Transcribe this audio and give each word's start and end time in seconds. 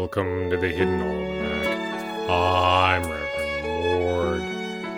Welcome 0.00 0.48
to 0.48 0.56
the 0.56 0.70
Hidden 0.70 1.02
Almanac. 1.02 2.30
I'm 2.30 3.02
Reverend 3.02 3.66
Mord. 3.66 4.40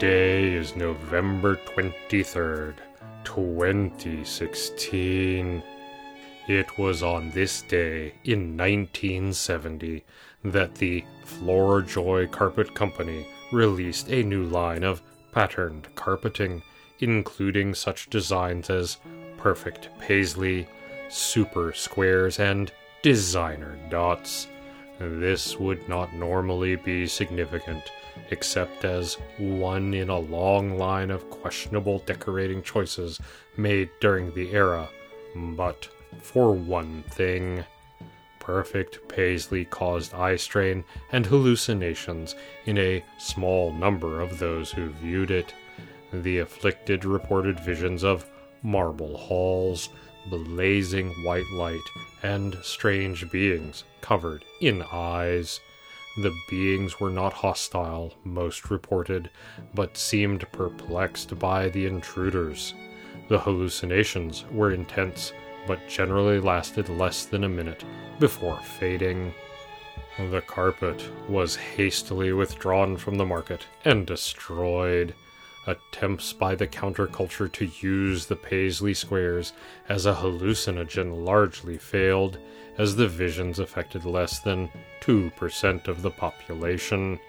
Day 0.00 0.54
is 0.54 0.74
November 0.74 1.54
23rd, 1.54 2.74
2016. 3.22 5.62
It 6.48 6.76
was 6.76 7.04
on 7.04 7.30
this 7.30 7.62
day 7.62 8.14
in 8.24 8.56
1970 8.56 10.04
that 10.42 10.74
the 10.74 11.04
Floorjoy 11.24 12.32
Carpet 12.32 12.74
Company 12.74 13.28
released 13.52 14.10
a 14.10 14.24
new 14.24 14.46
line 14.46 14.82
of 14.82 15.00
patterned 15.30 15.86
carpeting, 15.94 16.60
including 16.98 17.72
such 17.72 18.10
designs 18.10 18.68
as 18.68 18.96
perfect 19.36 19.90
paisley, 20.00 20.66
super 21.08 21.72
squares, 21.72 22.40
and 22.40 22.72
designer 23.02 23.78
dots. 23.90 24.48
This 24.98 25.58
would 25.58 25.88
not 25.88 26.12
normally 26.14 26.74
be 26.76 27.06
significant, 27.06 27.82
except 28.30 28.84
as 28.84 29.14
one 29.38 29.94
in 29.94 30.08
a 30.08 30.18
long 30.18 30.76
line 30.76 31.10
of 31.10 31.30
questionable 31.30 32.00
decorating 32.00 32.62
choices 32.62 33.20
made 33.56 33.90
during 34.00 34.34
the 34.34 34.50
era. 34.50 34.88
But 35.36 35.88
for 36.20 36.52
one 36.52 37.04
thing, 37.10 37.64
perfect 38.40 39.06
paisley 39.08 39.64
caused 39.66 40.14
eye 40.14 40.36
strain 40.36 40.82
and 41.12 41.26
hallucinations 41.26 42.34
in 42.64 42.78
a 42.78 43.04
small 43.18 43.72
number 43.72 44.20
of 44.20 44.38
those 44.38 44.72
who 44.72 44.88
viewed 44.88 45.30
it. 45.30 45.54
The 46.12 46.38
afflicted 46.38 47.04
reported 47.04 47.60
visions 47.60 48.02
of 48.02 48.28
marble 48.62 49.16
halls, 49.16 49.90
blazing 50.30 51.10
white 51.22 51.50
light, 51.50 51.88
and 52.22 52.56
strange 52.62 53.30
beings 53.30 53.84
covered 54.00 54.44
in 54.60 54.82
eyes. 54.92 55.60
The 56.16 56.34
beings 56.50 56.98
were 56.98 57.10
not 57.10 57.32
hostile, 57.32 58.14
most 58.24 58.70
reported, 58.70 59.30
but 59.74 59.96
seemed 59.96 60.50
perplexed 60.52 61.38
by 61.38 61.68
the 61.68 61.86
intruders. 61.86 62.74
The 63.28 63.38
hallucinations 63.38 64.44
were 64.50 64.72
intense, 64.72 65.32
but 65.66 65.86
generally 65.88 66.40
lasted 66.40 66.88
less 66.88 67.24
than 67.26 67.44
a 67.44 67.48
minute 67.48 67.84
before 68.18 68.58
fading. 68.60 69.34
The 70.18 70.40
carpet 70.40 71.08
was 71.28 71.54
hastily 71.54 72.32
withdrawn 72.32 72.96
from 72.96 73.16
the 73.16 73.26
market 73.26 73.66
and 73.84 74.04
destroyed. 74.06 75.14
Attempts 75.68 76.32
by 76.32 76.54
the 76.54 76.66
counterculture 76.66 77.52
to 77.52 77.66
use 77.82 78.24
the 78.24 78.36
Paisley 78.36 78.94
squares 78.94 79.52
as 79.86 80.06
a 80.06 80.14
hallucinogen 80.14 81.26
largely 81.26 81.76
failed, 81.76 82.38
as 82.78 82.96
the 82.96 83.06
visions 83.06 83.58
affected 83.58 84.06
less 84.06 84.38
than 84.38 84.70
2% 85.02 85.86
of 85.86 86.00
the 86.00 86.10
population. 86.10 87.20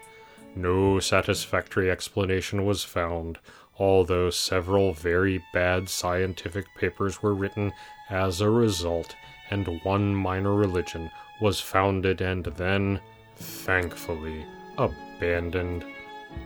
No 0.55 1.01
satisfactory 1.01 1.91
explanation 1.91 2.65
was 2.65 2.81
found, 2.81 3.39
although 3.77 4.29
several 4.29 4.93
very 4.93 5.43
bad 5.51 5.89
scientific 5.89 6.73
papers 6.77 7.21
were 7.21 7.35
written 7.35 7.73
as 8.09 8.39
a 8.39 8.49
result, 8.49 9.17
and 9.49 9.81
one 9.83 10.15
minor 10.15 10.53
religion 10.55 11.11
was 11.41 11.59
founded 11.59 12.21
and 12.21 12.45
then, 12.45 13.01
thankfully, 13.35 14.45
abandoned. 14.77 15.83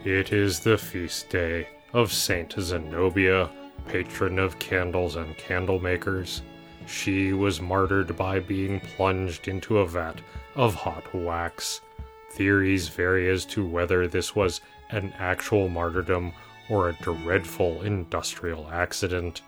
It 0.04 0.34
is 0.34 0.62
the 0.62 0.80
feast 0.80 1.30
day 1.30 1.68
of 1.94 2.12
Saint 2.12 2.54
Zenobia, 2.60 3.50
patron 3.88 4.40
of 4.40 4.58
candles 4.58 5.16
and 5.16 5.38
candle 5.38 5.80
makers. 5.80 6.42
She 6.88 7.34
was 7.34 7.62
martyred 7.62 8.18
by 8.18 8.40
being 8.40 8.80
plunged 8.80 9.48
into 9.48 9.78
a 9.78 9.88
vat 9.88 10.20
of 10.56 10.74
hot 10.74 11.14
wax. 11.14 11.82
Theories 12.32 12.88
vary 12.88 13.30
as 13.30 13.46
to 13.46 13.66
whether 13.66 14.08
this 14.08 14.36
was 14.36 14.62
an 14.90 15.14
actual 15.20 15.70
martyrdom 15.70 16.34
or 16.70 16.90
a 16.90 16.98
dreadful 17.02 17.84
industrial 17.84 18.70
accident. 18.72 19.42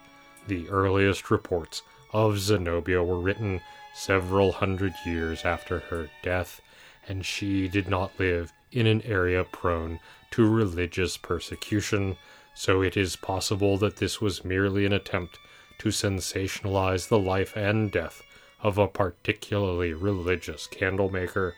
The 0.47 0.69
earliest 0.69 1.31
reports 1.31 1.81
of 2.13 2.38
Zenobia 2.38 3.03
were 3.03 3.19
written 3.19 3.59
several 3.95 4.51
hundred 4.51 4.94
years 5.05 5.45
after 5.45 5.79
her 5.79 6.09
death, 6.22 6.61
and 7.07 7.25
she 7.25 7.67
did 7.67 7.89
not 7.89 8.11
live 8.19 8.53
in 8.72 8.88
an 8.88 9.02
area 9.03 9.44
prone 9.44 10.00
to 10.31 10.50
religious 10.50 11.18
persecution, 11.18 12.18
so 12.53 12.81
it 12.81 12.98
is 12.98 13.16
possible 13.16 13.78
that 13.78 13.98
this 13.98 14.20
was 14.20 14.46
merely 14.46 14.86
an 14.86 14.94
attempt 14.94 15.38
to 15.78 15.90
sensationalize 15.90 17.08
the 17.08 17.20
life 17.20 17.56
and 17.56 17.92
death 17.92 18.22
of 18.62 18.78
a 18.78 18.88
particularly 18.88 19.94
religious 19.94 20.68
candlemaker. 20.68 21.56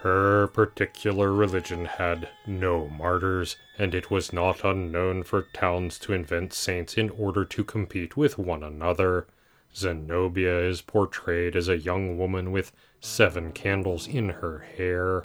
Her 0.00 0.48
particular 0.48 1.32
religion 1.32 1.84
had 1.84 2.28
no 2.44 2.88
martyrs, 2.88 3.56
and 3.78 3.94
it 3.94 4.10
was 4.10 4.32
not 4.32 4.64
unknown 4.64 5.22
for 5.22 5.46
towns 5.52 5.96
to 6.00 6.12
invent 6.12 6.52
saints 6.52 6.98
in 6.98 7.08
order 7.10 7.44
to 7.44 7.62
compete 7.62 8.16
with 8.16 8.36
one 8.36 8.64
another. 8.64 9.28
Zenobia 9.76 10.58
is 10.58 10.82
portrayed 10.82 11.54
as 11.54 11.68
a 11.68 11.78
young 11.78 12.18
woman 12.18 12.50
with 12.50 12.72
seven 13.00 13.52
candles 13.52 14.08
in 14.08 14.28
her 14.28 14.66
hair. 14.76 15.22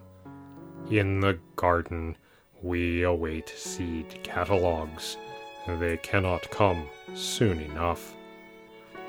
In 0.90 1.20
the 1.20 1.40
garden, 1.56 2.16
we 2.62 3.04
await 3.04 3.50
seed 3.50 4.20
catalogs. 4.24 5.18
They 5.68 5.98
cannot 5.98 6.50
come 6.50 6.88
soon 7.14 7.60
enough. 7.60 8.16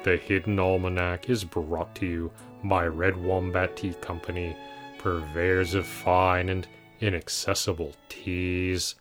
The 0.02 0.16
Hidden 0.16 0.58
Almanac 0.58 1.30
is 1.30 1.44
brought 1.44 1.94
to 1.96 2.06
you 2.06 2.32
by 2.64 2.86
Red 2.86 3.16
Wombat 3.16 3.76
Tea 3.76 3.94
Company, 3.94 4.56
purveyors 4.98 5.74
of 5.74 5.86
fine 5.86 6.48
and 6.48 6.66
inaccessible 7.00 7.94
teas. 8.08 8.96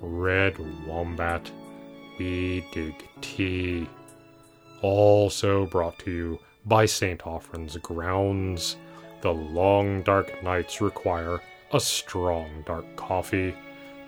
Red 0.00 0.56
Wombat, 0.86 1.50
we 2.18 2.64
dig 2.72 2.94
tea. 3.20 3.88
Also 4.80 5.66
brought 5.66 5.98
to 6.00 6.10
you 6.10 6.38
by 6.64 6.86
St. 6.86 7.20
Offren's 7.26 7.76
Grounds. 7.76 8.76
The 9.20 9.32
long 9.32 10.02
dark 10.02 10.42
nights 10.42 10.80
require 10.80 11.40
a 11.72 11.80
strong 11.80 12.62
dark 12.66 12.84
coffee. 12.96 13.54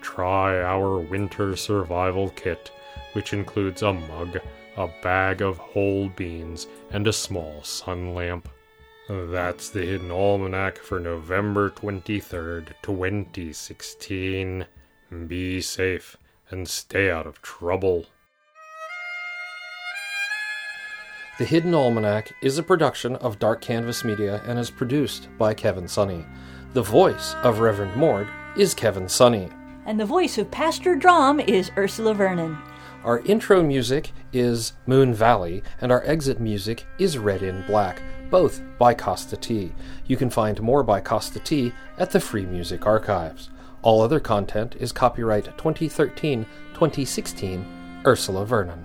Try 0.01 0.61
our 0.61 0.99
winter 0.99 1.55
survival 1.55 2.29
kit, 2.29 2.71
which 3.13 3.33
includes 3.33 3.81
a 3.81 3.93
mug, 3.93 4.39
a 4.77 4.87
bag 5.01 5.41
of 5.41 5.57
whole 5.57 6.09
beans, 6.09 6.67
and 6.91 7.07
a 7.07 7.13
small 7.13 7.63
sun 7.63 8.13
lamp. 8.13 8.47
That's 9.09 9.69
the 9.69 9.85
Hidden 9.85 10.11
Almanac 10.11 10.77
for 10.77 10.99
November 10.99 11.69
23rd, 11.71 12.73
2016. 12.81 14.65
Be 15.27 15.61
safe 15.61 16.17
and 16.49 16.67
stay 16.67 17.09
out 17.09 17.27
of 17.27 17.41
trouble. 17.41 18.05
The 21.37 21.45
Hidden 21.45 21.73
Almanac 21.73 22.31
is 22.41 22.57
a 22.57 22.63
production 22.63 23.17
of 23.17 23.39
Dark 23.39 23.61
Canvas 23.61 24.03
Media 24.03 24.41
and 24.45 24.57
is 24.57 24.69
produced 24.69 25.27
by 25.37 25.53
Kevin 25.53 25.83
Sonney. 25.83 26.25
The 26.75 26.81
voice 26.81 27.35
of 27.35 27.59
Reverend 27.59 27.95
Mord 27.95 28.27
is 28.57 28.73
Kevin 28.73 29.05
Sonney. 29.05 29.49
And 29.85 29.97
the 29.97 30.05
voice 30.05 30.37
of 30.37 30.51
Pastor 30.51 30.97
Drom 30.97 31.39
is 31.39 31.71
Ursula 31.77 32.13
Vernon. 32.13 32.57
Our 33.05 33.19
intro 33.19 33.63
music 33.63 34.11
is 34.33 34.73
Moon 34.85 35.13
Valley, 35.13 35.63
and 35.79 35.89
our 35.89 36.03
exit 36.03 36.41
music 36.41 36.85
is 36.99 37.17
Red 37.17 37.43
in 37.43 37.65
Black, 37.65 38.01
both 38.29 38.61
by 38.77 38.93
Kosta 38.93 39.39
T. 39.39 39.71
You 40.05 40.17
can 40.17 40.29
find 40.29 40.61
more 40.61 40.83
by 40.83 40.99
Kosta 40.99 41.41
T 41.41 41.71
at 41.97 42.11
the 42.11 42.19
Free 42.19 42.45
Music 42.45 42.85
Archives. 42.85 43.49
All 43.81 44.01
other 44.01 44.19
content 44.19 44.75
is 44.77 44.91
copyright 44.91 45.45
2013 45.57 46.45
2016 46.73 48.01
Ursula 48.05 48.45
Vernon. 48.45 48.83